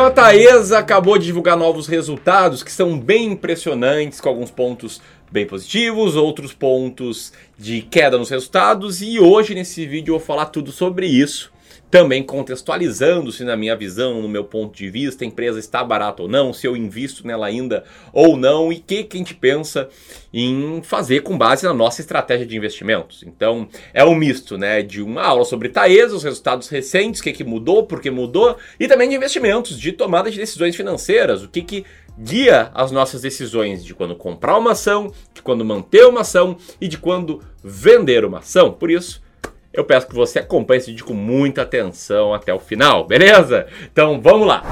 Então 0.00 0.08
a 0.08 0.12
Taesa 0.12 0.78
acabou 0.78 1.18
de 1.18 1.26
divulgar 1.26 1.58
novos 1.58 1.86
resultados 1.86 2.62
que 2.62 2.72
são 2.72 2.98
bem 2.98 3.32
impressionantes, 3.32 4.18
com 4.18 4.30
alguns 4.30 4.50
pontos 4.50 4.98
bem 5.30 5.46
positivos, 5.46 6.16
outros 6.16 6.52
pontos 6.52 7.32
de 7.58 7.82
queda 7.82 8.18
nos 8.18 8.30
resultados, 8.30 9.00
e 9.00 9.20
hoje 9.20 9.54
nesse 9.54 9.86
vídeo 9.86 10.14
eu 10.14 10.18
vou 10.18 10.26
falar 10.26 10.46
tudo 10.46 10.72
sobre 10.72 11.06
isso 11.06 11.52
também 11.90 12.22
contextualizando 12.22 13.32
se 13.32 13.42
na 13.42 13.56
minha 13.56 13.74
visão, 13.74 14.22
no 14.22 14.28
meu 14.28 14.44
ponto 14.44 14.76
de 14.76 14.88
vista, 14.88 15.24
a 15.24 15.26
empresa 15.26 15.58
está 15.58 15.82
barata 15.82 16.22
ou 16.22 16.28
não, 16.28 16.52
se 16.52 16.66
eu 16.66 16.76
invisto 16.76 17.26
nela 17.26 17.46
ainda 17.46 17.84
ou 18.12 18.36
não 18.36 18.72
e 18.72 18.76
o 18.76 18.80
que, 18.80 19.02
que 19.02 19.16
a 19.16 19.18
gente 19.18 19.34
pensa 19.34 19.88
em 20.32 20.80
fazer 20.84 21.22
com 21.22 21.36
base 21.36 21.64
na 21.66 21.74
nossa 21.74 22.00
estratégia 22.00 22.46
de 22.46 22.56
investimentos. 22.56 23.24
Então, 23.26 23.68
é 23.92 24.04
um 24.04 24.14
misto 24.14 24.56
né, 24.56 24.82
de 24.82 25.02
uma 25.02 25.22
aula 25.22 25.44
sobre 25.44 25.68
Taesa, 25.68 26.14
os 26.14 26.22
resultados 26.22 26.68
recentes, 26.68 27.20
o 27.20 27.24
que, 27.24 27.32
que 27.32 27.42
mudou, 27.42 27.84
por 27.84 28.00
que 28.00 28.10
mudou, 28.10 28.56
e 28.78 28.86
também 28.86 29.08
de 29.08 29.16
investimentos, 29.16 29.78
de 29.78 29.90
tomada 29.90 30.30
de 30.30 30.38
decisões 30.38 30.76
financeiras, 30.76 31.42
o 31.42 31.48
que, 31.48 31.62
que 31.62 31.84
guia 32.18 32.70
as 32.74 32.90
nossas 32.90 33.22
decisões 33.22 33.84
de 33.84 33.94
quando 33.94 34.14
comprar 34.14 34.56
uma 34.58 34.72
ação, 34.72 35.12
de 35.32 35.42
quando 35.42 35.64
manter 35.64 36.06
uma 36.06 36.20
ação 36.20 36.56
e 36.80 36.88
de 36.88 36.98
quando 36.98 37.42
vender 37.62 38.24
uma 38.24 38.38
ação. 38.38 38.72
Por 38.72 38.90
isso, 38.90 39.22
eu 39.72 39.84
peço 39.84 40.06
que 40.06 40.14
você 40.14 40.38
acompanhe 40.38 40.78
esse 40.78 40.90
vídeo 40.90 41.04
com 41.04 41.14
muita 41.14 41.62
atenção 41.62 42.34
até 42.34 42.52
o 42.52 42.58
final, 42.58 43.06
beleza? 43.06 43.66
Então 43.90 44.20
vamos 44.20 44.46
lá! 44.46 44.62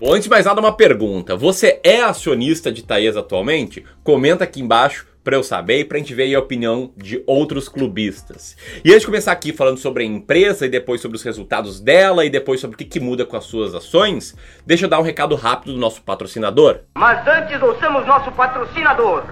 Bom, 0.00 0.14
antes 0.14 0.24
de 0.24 0.30
mais 0.30 0.46
nada, 0.46 0.58
uma 0.58 0.72
pergunta. 0.72 1.36
Você 1.36 1.78
é 1.84 2.00
acionista 2.00 2.72
de 2.72 2.82
Taesa 2.82 3.20
atualmente? 3.20 3.84
Comenta 4.02 4.44
aqui 4.44 4.58
embaixo 4.58 5.06
para 5.22 5.36
eu 5.36 5.42
saber 5.42 5.80
e 5.80 5.84
para 5.84 5.96
a 5.96 6.00
gente 6.00 6.14
ver 6.14 6.34
a 6.34 6.38
opinião 6.38 6.92
de 6.96 7.22
outros 7.26 7.68
clubistas. 7.68 8.56
E 8.84 8.90
antes 8.90 9.00
de 9.00 9.06
começar 9.06 9.32
aqui 9.32 9.52
falando 9.52 9.78
sobre 9.78 10.02
a 10.02 10.06
empresa 10.06 10.66
e 10.66 10.68
depois 10.68 11.00
sobre 11.00 11.16
os 11.16 11.22
resultados 11.22 11.80
dela 11.80 12.24
e 12.24 12.30
depois 12.30 12.60
sobre 12.60 12.74
o 12.74 12.78
que, 12.78 12.84
que 12.84 13.00
muda 13.00 13.26
com 13.26 13.36
as 13.36 13.44
suas 13.44 13.74
ações, 13.74 14.34
deixa 14.66 14.86
eu 14.86 14.88
dar 14.88 14.98
um 14.98 15.04
recado 15.04 15.34
rápido 15.34 15.74
do 15.74 15.78
nosso 15.78 16.02
patrocinador. 16.02 16.80
Mas 16.96 17.26
antes 17.26 17.60
ouçamos 17.62 18.06
nosso 18.06 18.32
patrocinador. 18.32 19.24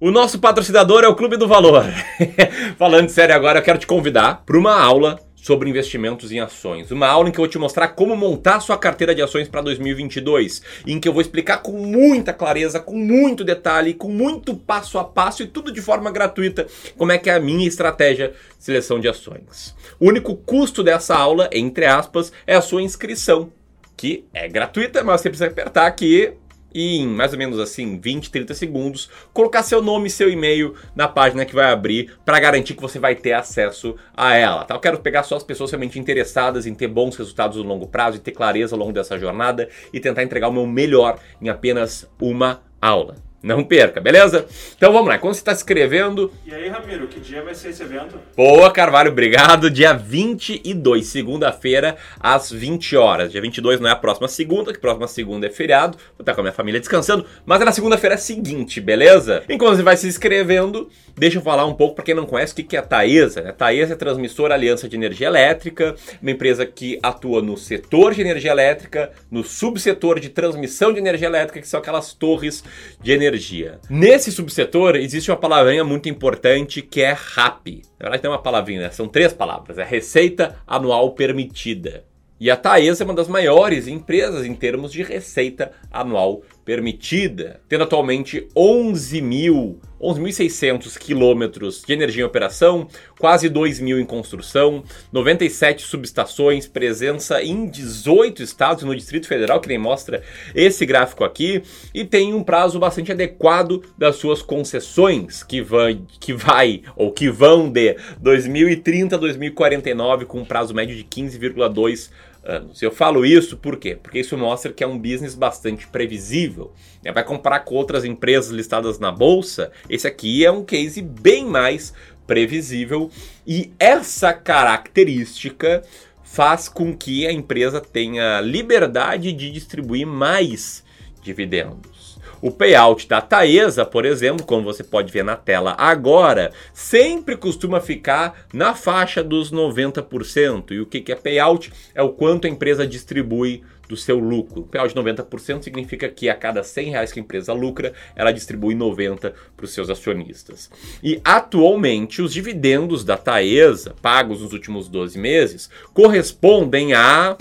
O 0.00 0.10
nosso 0.10 0.38
patrocinador 0.38 1.04
é 1.04 1.08
o 1.08 1.14
Clube 1.14 1.36
do 1.36 1.46
Valor. 1.46 1.84
Falando 2.78 3.10
sério 3.10 3.34
agora, 3.34 3.58
eu 3.58 3.62
quero 3.62 3.78
te 3.78 3.86
convidar 3.86 4.42
para 4.46 4.56
uma 4.56 4.80
aula 4.80 5.18
sobre 5.42 5.70
investimentos 5.70 6.30
em 6.30 6.40
ações. 6.40 6.90
Uma 6.90 7.08
aula 7.08 7.28
em 7.28 7.32
que 7.32 7.38
eu 7.38 7.42
vou 7.42 7.48
te 7.48 7.58
mostrar 7.58 7.88
como 7.88 8.16
montar 8.16 8.60
sua 8.60 8.76
carteira 8.76 9.14
de 9.14 9.22
ações 9.22 9.48
para 9.48 9.62
2022, 9.62 10.62
em 10.86 11.00
que 11.00 11.08
eu 11.08 11.12
vou 11.12 11.22
explicar 11.22 11.58
com 11.58 11.72
muita 11.72 12.32
clareza, 12.32 12.78
com 12.78 12.96
muito 12.96 13.42
detalhe, 13.42 13.94
com 13.94 14.08
muito 14.08 14.54
passo 14.54 14.98
a 14.98 15.04
passo 15.04 15.42
e 15.42 15.46
tudo 15.46 15.72
de 15.72 15.80
forma 15.80 16.10
gratuita 16.10 16.66
como 16.96 17.12
é 17.12 17.18
que 17.18 17.30
é 17.30 17.34
a 17.34 17.40
minha 17.40 17.66
estratégia 17.66 18.28
de 18.28 18.64
seleção 18.64 19.00
de 19.00 19.08
ações. 19.08 19.74
O 19.98 20.08
único 20.08 20.36
custo 20.36 20.82
dessa 20.82 21.16
aula, 21.16 21.48
entre 21.52 21.86
aspas, 21.86 22.32
é 22.46 22.54
a 22.54 22.60
sua 22.60 22.82
inscrição, 22.82 23.52
que 23.96 24.24
é 24.32 24.48
gratuita, 24.48 25.02
mas 25.02 25.20
você 25.20 25.28
precisa 25.28 25.50
apertar 25.50 25.86
aqui 25.86 26.32
e 26.74 26.98
em 26.98 27.06
mais 27.06 27.32
ou 27.32 27.38
menos 27.38 27.58
assim 27.58 27.98
20, 27.98 28.30
30 28.30 28.54
segundos, 28.54 29.10
colocar 29.32 29.62
seu 29.62 29.82
nome 29.82 30.08
e 30.08 30.10
seu 30.10 30.30
e-mail 30.30 30.74
na 30.94 31.08
página 31.08 31.44
que 31.44 31.54
vai 31.54 31.72
abrir 31.72 32.14
para 32.24 32.40
garantir 32.40 32.74
que 32.74 32.82
você 32.82 32.98
vai 32.98 33.14
ter 33.14 33.32
acesso 33.32 33.96
a 34.16 34.34
ela. 34.34 34.64
Tá? 34.64 34.74
Eu 34.74 34.80
quero 34.80 35.00
pegar 35.00 35.22
só 35.22 35.36
as 35.36 35.42
pessoas 35.42 35.70
realmente 35.70 35.98
interessadas 35.98 36.66
em 36.66 36.74
ter 36.74 36.88
bons 36.88 37.16
resultados 37.16 37.56
no 37.56 37.64
longo 37.64 37.86
prazo 37.86 38.16
e 38.16 38.20
ter 38.20 38.32
clareza 38.32 38.74
ao 38.74 38.78
longo 38.78 38.92
dessa 38.92 39.18
jornada 39.18 39.68
e 39.92 40.00
tentar 40.00 40.22
entregar 40.22 40.48
o 40.48 40.52
meu 40.52 40.66
melhor 40.66 41.18
em 41.40 41.48
apenas 41.48 42.08
uma 42.20 42.62
aula. 42.80 43.29
Não 43.42 43.64
perca, 43.64 44.02
beleza? 44.02 44.44
Então 44.76 44.92
vamos 44.92 45.08
lá, 45.08 45.16
quando 45.16 45.32
você 45.32 45.40
está 45.40 45.52
escrevendo. 45.52 46.30
E 46.44 46.54
aí, 46.54 46.68
Ramiro, 46.68 47.06
que 47.06 47.18
dia 47.18 47.42
vai 47.42 47.54
ser 47.54 47.70
esse 47.70 47.82
evento? 47.82 48.20
Boa, 48.36 48.70
Carvalho, 48.70 49.10
obrigado. 49.10 49.70
Dia 49.70 49.94
22, 49.94 51.06
segunda-feira, 51.06 51.96
às 52.20 52.52
20 52.52 52.96
horas. 52.98 53.32
Dia 53.32 53.40
22 53.40 53.80
não 53.80 53.88
é 53.88 53.92
a 53.92 53.96
próxima 53.96 54.28
segunda, 54.28 54.72
que 54.72 54.76
a 54.76 54.80
próxima 54.80 55.08
segunda 55.08 55.46
é 55.46 55.50
feriado. 55.50 55.96
Vou 56.18 56.20
estar 56.20 56.34
com 56.34 56.42
a 56.42 56.44
minha 56.44 56.52
família 56.52 56.78
descansando, 56.78 57.24
mas 57.46 57.62
é 57.62 57.64
na 57.64 57.72
segunda-feira 57.72 58.18
seguinte, 58.18 58.78
beleza? 58.78 59.42
Enquanto 59.48 59.76
você 59.76 59.82
vai 59.82 59.96
se 59.96 60.06
inscrevendo, 60.06 60.90
deixa 61.16 61.38
eu 61.38 61.42
falar 61.42 61.64
um 61.64 61.72
pouco 61.72 61.94
para 61.94 62.04
quem 62.04 62.14
não 62.14 62.26
conhece 62.26 62.52
o 62.52 62.56
que 62.56 62.76
é 62.76 62.78
a 62.78 62.82
Taesa. 62.82 63.48
A 63.48 63.52
Taesa 63.54 63.94
é 63.94 63.96
transmissora 63.96 64.52
Aliança 64.52 64.86
de 64.86 64.96
Energia 64.96 65.28
Elétrica, 65.28 65.94
uma 66.20 66.30
empresa 66.30 66.66
que 66.66 66.98
atua 67.02 67.40
no 67.40 67.56
setor 67.56 68.14
de 68.14 68.20
energia 68.20 68.50
elétrica, 68.50 69.10
no 69.30 69.42
subsetor 69.42 70.20
de 70.20 70.28
transmissão 70.28 70.92
de 70.92 70.98
energia 70.98 71.26
elétrica, 71.26 71.58
que 71.58 71.68
são 71.68 71.80
aquelas 71.80 72.12
torres 72.12 72.62
de 73.00 73.12
energia 73.12 73.29
energia. 73.30 73.78
Nesse 73.88 74.32
subsetor 74.32 74.96
existe 74.96 75.30
uma 75.30 75.36
palavrinha 75.36 75.84
muito 75.84 76.08
importante 76.08 76.82
que 76.82 77.00
é 77.00 77.12
RAP. 77.12 77.82
Na 77.98 78.04
verdade 78.04 78.22
tem 78.22 78.30
uma 78.30 78.42
palavrinha, 78.42 78.82
né? 78.82 78.90
são 78.90 79.08
três 79.08 79.32
palavras. 79.32 79.78
É 79.78 79.84
Receita 79.84 80.56
Anual 80.66 81.12
Permitida. 81.12 82.04
E 82.40 82.50
a 82.50 82.56
Taesa 82.56 83.02
é 83.02 83.06
uma 83.06 83.14
das 83.14 83.28
maiores 83.28 83.86
empresas 83.86 84.46
em 84.46 84.54
termos 84.54 84.90
de 84.90 85.02
receita 85.02 85.72
anual 85.90 86.40
permitida, 86.64 87.60
tendo 87.68 87.84
atualmente 87.84 88.48
11 88.56 89.20
mil 89.20 89.78
11.600 90.00 90.98
quilômetros 90.98 91.82
de 91.86 91.92
energia 91.92 92.22
em 92.22 92.26
operação, 92.26 92.88
quase 93.18 93.48
2 93.48 93.80
mil 93.80 94.00
em 94.00 94.04
construção, 94.04 94.82
97 95.12 95.82
subestações, 95.82 96.66
presença 96.66 97.42
em 97.42 97.66
18 97.66 98.42
estados 98.42 98.82
no 98.82 98.96
Distrito 98.96 99.28
Federal, 99.28 99.60
que 99.60 99.68
nem 99.68 99.78
mostra 99.78 100.22
esse 100.54 100.86
gráfico 100.86 101.24
aqui, 101.24 101.62
e 101.92 102.04
tem 102.04 102.32
um 102.32 102.42
prazo 102.42 102.78
bastante 102.78 103.12
adequado 103.12 103.82
das 103.98 104.16
suas 104.16 104.40
concessões, 104.40 105.42
que 105.42 105.60
vai, 105.60 106.00
que 106.18 106.32
vai 106.32 106.82
ou 106.96 107.12
que 107.12 107.30
vão 107.30 107.70
de 107.70 107.96
2030 108.20 109.16
a 109.16 109.18
2049, 109.18 110.24
com 110.24 110.40
um 110.40 110.44
prazo 110.44 110.74
médio 110.74 110.96
de 110.96 111.04
15,2 111.04 112.10
anos. 112.44 112.80
Eu 112.82 112.90
falo 112.90 113.24
isso 113.24 113.56
por 113.56 113.76
quê? 113.76 113.98
Porque 114.00 114.20
isso 114.20 114.36
mostra 114.36 114.72
que 114.72 114.82
é 114.82 114.86
um 114.86 114.98
business 114.98 115.34
bastante 115.34 115.86
previsível. 115.86 116.72
Vai 117.14 117.24
comparar 117.24 117.60
com 117.60 117.74
outras 117.74 118.04
empresas 118.04 118.50
listadas 118.50 118.98
na 118.98 119.10
bolsa, 119.10 119.70
esse 119.88 120.06
aqui 120.06 120.44
é 120.44 120.50
um 120.50 120.64
case 120.64 121.02
bem 121.02 121.44
mais 121.44 121.92
previsível 122.26 123.10
e 123.46 123.72
essa 123.78 124.32
característica 124.32 125.82
faz 126.22 126.68
com 126.68 126.96
que 126.96 127.26
a 127.26 127.32
empresa 127.32 127.80
tenha 127.80 128.40
liberdade 128.40 129.32
de 129.32 129.50
distribuir 129.50 130.06
mais 130.06 130.84
dividendos. 131.22 131.99
O 132.42 132.50
payout 132.50 133.06
da 133.06 133.20
Taesa, 133.20 133.84
por 133.84 134.04
exemplo, 134.04 134.46
como 134.46 134.64
você 134.64 134.82
pode 134.82 135.12
ver 135.12 135.24
na 135.24 135.36
tela 135.36 135.74
agora, 135.76 136.52
sempre 136.72 137.36
costuma 137.36 137.80
ficar 137.80 138.46
na 138.52 138.74
faixa 138.74 139.22
dos 139.22 139.52
90%. 139.52 140.70
E 140.70 140.80
o 140.80 140.86
que 140.86 141.12
é 141.12 141.14
payout? 141.14 141.72
É 141.94 142.02
o 142.02 142.10
quanto 142.10 142.46
a 142.46 142.50
empresa 142.50 142.86
distribui 142.86 143.62
do 143.90 143.96
seu 143.96 144.18
lucro. 144.18 144.60
O 144.60 144.64
payout 144.64 144.94
de 144.94 145.00
90% 145.00 145.64
significa 145.64 146.08
que 146.08 146.28
a 146.30 146.34
cada 146.34 146.62
100 146.62 146.90
reais 146.90 147.12
que 147.12 147.18
a 147.18 147.22
empresa 147.22 147.52
lucra, 147.52 147.92
ela 148.14 148.30
distribui 148.30 148.74
90 148.74 149.34
para 149.56 149.64
os 149.64 149.72
seus 149.72 149.90
acionistas. 149.90 150.70
E 151.02 151.20
atualmente, 151.24 152.22
os 152.22 152.32
dividendos 152.32 153.04
da 153.04 153.16
Taesa, 153.16 153.94
pagos 154.00 154.40
nos 154.40 154.52
últimos 154.52 154.88
12 154.88 155.18
meses, 155.18 155.68
correspondem 155.92 156.94
a, 156.94 157.36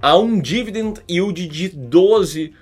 a 0.00 0.16
um 0.16 0.38
dividend 0.38 1.00
yield 1.10 1.48
de 1.48 1.70
12%. 1.70 2.52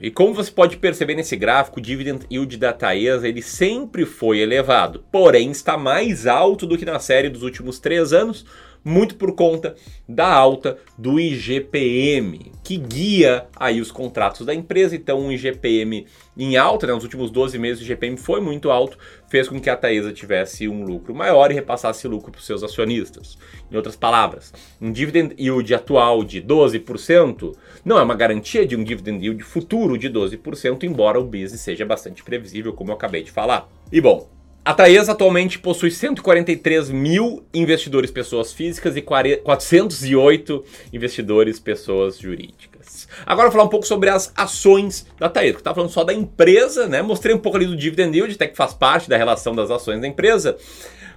E 0.00 0.10
como 0.10 0.32
você 0.32 0.50
pode 0.50 0.76
perceber 0.76 1.14
nesse 1.14 1.36
gráfico, 1.36 1.80
o 1.80 1.82
dividend 1.82 2.24
yield 2.30 2.56
da 2.56 2.72
Taesa 2.72 3.26
ele 3.26 3.42
sempre 3.42 4.06
foi 4.06 4.38
elevado, 4.38 5.04
porém 5.10 5.50
está 5.50 5.76
mais 5.76 6.26
alto 6.26 6.66
do 6.66 6.78
que 6.78 6.84
na 6.84 6.98
série 7.00 7.28
dos 7.28 7.42
últimos 7.42 7.78
três 7.78 8.12
anos, 8.12 8.46
muito 8.84 9.16
por 9.16 9.34
conta 9.34 9.74
da 10.08 10.26
alta 10.26 10.78
do 10.96 11.20
IGPM, 11.20 12.52
que 12.64 12.76
guia 12.76 13.46
aí 13.56 13.80
os 13.80 13.90
contratos 13.92 14.46
da 14.46 14.54
empresa. 14.54 14.96
Então, 14.96 15.20
um 15.20 15.32
IGPM 15.32 16.06
em 16.36 16.56
alta, 16.56 16.86
né, 16.86 16.94
nos 16.94 17.04
últimos 17.04 17.30
12 17.30 17.58
meses 17.58 17.82
o 17.82 17.84
IGPM 17.84 18.16
foi 18.16 18.40
muito 18.40 18.70
alto, 18.70 18.98
fez 19.28 19.48
com 19.48 19.60
que 19.60 19.68
a 19.68 19.76
Taesa 19.76 20.12
tivesse 20.12 20.68
um 20.68 20.84
lucro 20.84 21.14
maior 21.14 21.50
e 21.50 21.54
repassasse 21.54 22.08
lucro 22.08 22.32
para 22.32 22.38
os 22.38 22.46
seus 22.46 22.62
acionistas. 22.62 23.36
Em 23.70 23.76
outras 23.76 23.96
palavras, 23.96 24.52
um 24.80 24.90
dividend 24.90 25.34
yield 25.38 25.72
atual 25.74 26.24
de 26.24 26.40
12% 26.42 27.54
não 27.84 27.98
é 27.98 28.02
uma 28.02 28.14
garantia 28.14 28.66
de 28.66 28.76
um 28.76 28.82
dividend 28.82 29.24
yield 29.24 29.42
futuro 29.42 29.98
de 29.98 30.08
12%, 30.08 30.82
embora 30.84 31.20
o 31.20 31.24
business 31.24 31.60
seja 31.60 31.84
bastante 31.84 32.22
previsível, 32.22 32.72
como 32.72 32.90
eu 32.90 32.94
acabei 32.94 33.22
de 33.22 33.30
falar. 33.30 33.68
E 33.92 34.00
bom, 34.00 34.28
a 34.62 34.74
Taesa 34.74 35.12
atualmente 35.12 35.58
possui 35.58 35.90
143 35.90 36.90
mil 36.90 37.42
investidores 37.52 38.10
pessoas 38.10 38.52
físicas 38.52 38.94
e 38.94 39.00
408 39.00 40.64
investidores 40.92 41.58
pessoas 41.58 42.18
jurídicas. 42.18 43.08
Agora 43.24 43.48
vou 43.48 43.52
falar 43.52 43.64
um 43.64 43.70
pouco 43.70 43.86
sobre 43.86 44.10
as 44.10 44.30
ações 44.36 45.06
da 45.18 45.30
Taesa, 45.30 45.54
que 45.54 45.60
está 45.60 45.74
falando 45.74 45.90
só 45.90 46.04
da 46.04 46.12
empresa, 46.12 46.86
né? 46.86 47.00
Mostrei 47.00 47.34
um 47.34 47.38
pouco 47.38 47.56
ali 47.56 47.66
do 47.66 47.76
dividend 47.76 48.14
yield, 48.14 48.34
até 48.34 48.46
que 48.46 48.56
faz 48.56 48.74
parte 48.74 49.08
da 49.08 49.16
relação 49.16 49.54
das 49.54 49.70
ações 49.70 50.00
da 50.00 50.06
empresa. 50.06 50.56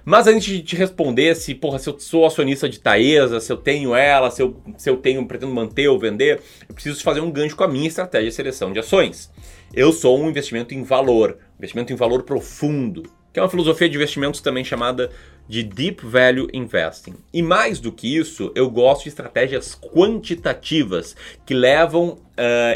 Mas 0.06 0.26
antes 0.26 0.44
de 0.44 0.62
te 0.62 0.76
responder 0.76 1.34
se, 1.34 1.54
porra, 1.54 1.78
se 1.78 1.88
eu 1.88 1.98
sou 1.98 2.26
acionista 2.26 2.68
de 2.68 2.78
Taesa, 2.78 3.40
se 3.40 3.52
eu 3.52 3.56
tenho 3.56 3.94
ela, 3.94 4.30
se 4.30 4.42
eu, 4.42 4.56
se 4.76 4.88
eu 4.88 4.96
tenho, 4.96 5.26
pretendo 5.26 5.52
manter 5.52 5.88
ou 5.88 5.98
vender, 5.98 6.40
eu 6.68 6.74
preciso 6.74 7.02
fazer 7.02 7.20
um 7.20 7.30
gancho 7.30 7.56
com 7.56 7.64
a 7.64 7.68
minha 7.68 7.88
estratégia 7.88 8.28
de 8.30 8.34
seleção 8.34 8.72
de 8.72 8.78
ações. 8.78 9.30
Eu 9.72 9.92
sou 9.92 10.18
um 10.18 10.28
investimento 10.28 10.74
em 10.74 10.82
valor, 10.82 11.38
investimento 11.58 11.92
em 11.92 11.96
valor 11.96 12.22
profundo, 12.22 13.02
que 13.34 13.40
é 13.40 13.42
uma 13.42 13.48
filosofia 13.48 13.88
de 13.88 13.96
investimentos 13.96 14.40
também 14.40 14.64
chamada 14.64 15.10
de 15.48 15.64
Deep 15.64 16.06
Value 16.06 16.46
Investing. 16.54 17.14
E 17.32 17.42
mais 17.42 17.80
do 17.80 17.90
que 17.90 18.16
isso, 18.16 18.52
eu 18.54 18.70
gosto 18.70 19.02
de 19.02 19.08
estratégias 19.08 19.74
quantitativas 19.74 21.16
que 21.44 21.52
levam 21.52 22.10
uh, 22.10 22.18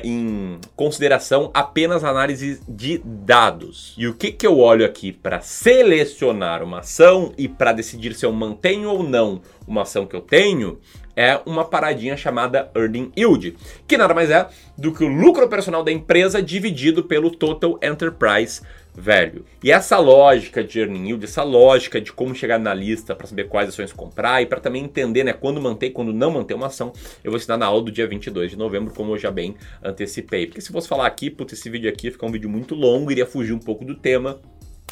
em 0.02 0.58
consideração 0.74 1.48
apenas 1.54 2.02
análise 2.02 2.60
de 2.68 3.00
dados. 3.04 3.94
E 3.96 4.08
o 4.08 4.14
que, 4.14 4.32
que 4.32 4.44
eu 4.44 4.58
olho 4.58 4.84
aqui 4.84 5.12
para 5.12 5.40
selecionar 5.40 6.60
uma 6.64 6.80
ação 6.80 7.32
e 7.38 7.46
para 7.46 7.72
decidir 7.72 8.12
se 8.14 8.26
eu 8.26 8.32
mantenho 8.32 8.90
ou 8.90 9.04
não 9.04 9.40
uma 9.64 9.82
ação 9.82 10.06
que 10.06 10.16
eu 10.16 10.20
tenho? 10.20 10.80
É 11.14 11.40
uma 11.46 11.64
paradinha 11.64 12.16
chamada 12.16 12.70
Earning 12.76 13.12
Yield, 13.16 13.56
que 13.86 13.96
nada 13.96 14.14
mais 14.14 14.30
é 14.30 14.48
do 14.76 14.92
que 14.92 15.04
o 15.04 15.08
lucro 15.08 15.44
operacional 15.44 15.82
da 15.82 15.90
empresa 15.90 16.42
dividido 16.42 17.02
pelo 17.04 17.30
Total 17.30 17.78
Enterprise 17.82 18.60
velho. 18.98 19.44
E 19.62 19.70
essa 19.70 19.98
lógica 19.98 20.62
de 20.62 20.80
earning 20.80 21.06
yield, 21.06 21.24
essa 21.24 21.42
lógica 21.42 22.00
de 22.00 22.12
como 22.12 22.34
chegar 22.34 22.58
na 22.58 22.74
lista 22.74 23.14
para 23.14 23.26
saber 23.26 23.48
quais 23.48 23.68
ações 23.68 23.92
comprar 23.92 24.42
e 24.42 24.46
para 24.46 24.60
também 24.60 24.84
entender 24.84 25.22
né, 25.22 25.32
quando 25.32 25.60
manter 25.60 25.86
e 25.86 25.90
quando 25.90 26.12
não 26.12 26.32
manter 26.32 26.54
uma 26.54 26.66
ação, 26.66 26.92
eu 27.22 27.30
vou 27.30 27.38
ensinar 27.38 27.56
na 27.56 27.66
aula 27.66 27.82
do 27.82 27.92
dia 27.92 28.06
22 28.06 28.50
de 28.50 28.58
novembro, 28.58 28.92
como 28.92 29.12
eu 29.12 29.18
já 29.18 29.30
bem 29.30 29.54
antecipei. 29.82 30.46
Porque 30.46 30.60
se 30.60 30.72
fosse 30.72 30.88
falar 30.88 31.06
aqui, 31.06 31.30
putz, 31.30 31.52
esse 31.52 31.70
vídeo 31.70 31.88
aqui 31.88 32.10
fica 32.10 32.26
um 32.26 32.32
vídeo 32.32 32.50
muito 32.50 32.74
longo, 32.74 33.12
iria 33.12 33.26
fugir 33.26 33.52
um 33.52 33.58
pouco 33.58 33.84
do 33.84 33.94
tema. 33.94 34.40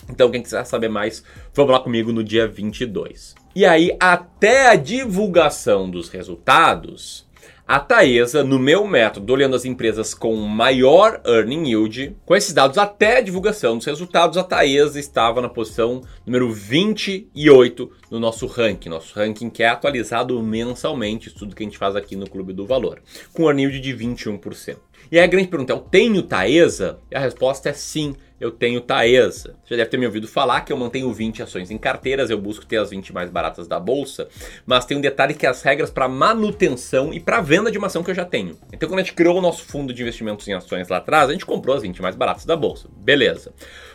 Então, 0.08 0.30
quem 0.30 0.42
quiser 0.42 0.64
saber 0.64 0.88
mais, 0.88 1.24
vamos 1.52 1.72
lá 1.72 1.80
comigo 1.80 2.12
no 2.12 2.22
dia 2.22 2.46
22. 2.46 3.34
E 3.54 3.64
aí, 3.64 3.96
até 3.98 4.68
a 4.68 4.76
divulgação 4.76 5.90
dos 5.90 6.08
resultados, 6.08 7.25
a 7.68 7.80
Taesa, 7.80 8.44
no 8.44 8.60
meu 8.60 8.86
método, 8.86 9.32
olhando 9.32 9.56
as 9.56 9.64
empresas 9.64 10.14
com 10.14 10.36
maior 10.36 11.20
earning 11.26 11.70
yield, 11.70 12.16
com 12.24 12.36
esses 12.36 12.54
dados 12.54 12.78
até 12.78 13.18
a 13.18 13.20
divulgação 13.20 13.76
dos 13.76 13.86
resultados, 13.86 14.38
a 14.38 14.44
Taesa 14.44 15.00
estava 15.00 15.42
na 15.42 15.48
posição 15.48 16.02
número 16.24 16.52
28 16.52 17.90
no 18.08 18.20
nosso 18.20 18.46
ranking, 18.46 18.88
nosso 18.88 19.18
ranking 19.18 19.50
que 19.50 19.64
é 19.64 19.68
atualizado 19.68 20.40
mensalmente, 20.40 21.26
estudo 21.26 21.56
que 21.56 21.64
a 21.64 21.66
gente 21.66 21.76
faz 21.76 21.96
aqui 21.96 22.14
no 22.14 22.30
Clube 22.30 22.52
do 22.52 22.64
Valor, 22.64 23.02
com 23.32 23.46
earning 23.46 23.64
yield 23.64 23.80
de 23.80 23.96
21%. 23.96 24.76
E 25.10 25.18
aí 25.18 25.24
a 25.24 25.28
grande 25.28 25.48
pergunta 25.48 25.72
é, 25.72 25.76
eu 25.76 25.80
tenho 25.80 26.22
Taesa? 26.22 27.00
E 27.10 27.16
a 27.16 27.20
resposta 27.20 27.68
é 27.68 27.72
sim 27.72 28.14
eu 28.40 28.50
tenho 28.50 28.80
Taesa. 28.80 29.56
Você 29.64 29.70
já 29.70 29.76
deve 29.76 29.90
ter 29.90 29.96
me 29.96 30.06
ouvido 30.06 30.28
falar 30.28 30.62
que 30.62 30.72
eu 30.72 30.76
mantenho 30.76 31.12
20 31.12 31.42
ações 31.42 31.70
em 31.70 31.78
carteiras, 31.78 32.30
eu 32.30 32.38
busco 32.38 32.66
ter 32.66 32.78
as 32.78 32.90
20 32.90 33.12
mais 33.12 33.30
baratas 33.30 33.66
da 33.66 33.80
bolsa, 33.80 34.28
mas 34.64 34.84
tem 34.84 34.96
um 34.96 35.00
detalhe 35.00 35.34
que 35.34 35.46
é 35.46 35.48
as 35.48 35.62
regras 35.62 35.90
para 35.90 36.08
manutenção 36.08 37.12
e 37.12 37.20
para 37.20 37.40
venda 37.40 37.70
de 37.70 37.78
uma 37.78 37.86
ação 37.86 38.02
que 38.02 38.10
eu 38.10 38.14
já 38.14 38.24
tenho. 38.24 38.56
Então 38.72 38.88
quando 38.88 39.00
a 39.00 39.02
gente 39.02 39.14
criou 39.14 39.38
o 39.38 39.40
nosso 39.40 39.64
fundo 39.64 39.92
de 39.92 40.02
investimentos 40.02 40.46
em 40.48 40.52
ações 40.52 40.88
lá 40.88 40.98
atrás, 40.98 41.28
a 41.28 41.32
gente 41.32 41.46
comprou 41.46 41.74
as 41.74 41.82
20 41.82 42.02
mais 42.02 42.14
baratas 42.14 42.44
da 42.44 42.56
bolsa. 42.56 42.88
Beleza. 42.96 43.52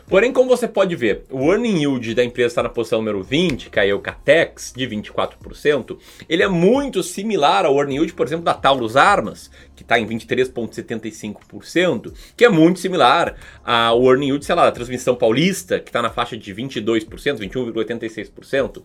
Porém, 0.08 0.34
como 0.34 0.50
você 0.50 0.68
pode 0.68 0.96
ver, 0.96 1.24
o 1.30 1.52
earning 1.52 1.84
yield 1.84 2.14
da 2.14 2.24
empresa 2.24 2.48
está 2.48 2.64
na 2.64 2.70
posição 2.70 3.00
número 3.00 3.24
20, 3.24 3.70
que 3.70 3.80
é 3.80 3.94
o 3.94 4.00
Catex, 4.00 4.74
de 4.76 4.86
24%, 4.86 5.98
ele 6.28 6.44
é 6.44 6.50
muito 6.50 7.02
similar 7.02 7.66
ao 7.66 7.78
earning 7.78 7.96
yield, 7.96 8.14
por 8.14 8.26
exemplo, 8.26 8.44
da 8.44 8.54
Taurus 8.54 8.98
Armas, 8.98 9.50
que 9.74 9.84
está 9.84 9.98
em 9.98 10.06
23,75%, 10.06 12.14
que 12.36 12.44
é 12.44 12.50
muito 12.50 12.80
similar 12.80 13.36
ao 13.64 14.04
earning 14.04 14.31
yield, 14.32 14.46
sei 14.46 14.56
lá, 14.56 14.66
da 14.66 14.72
Transmissão 14.72 15.16
Paulista, 15.16 15.80
que 15.80 15.90
está 15.90 16.02
na 16.02 16.10
faixa 16.10 16.38
de 16.38 16.54
22%, 16.54 17.08
21,86%. 17.40 18.84